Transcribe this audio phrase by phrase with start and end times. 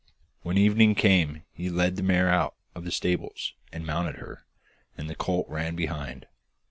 [0.41, 3.35] When evening came he led the mare out of the stable
[3.71, 4.47] and mounted her,
[4.97, 6.25] and the colt ran behind.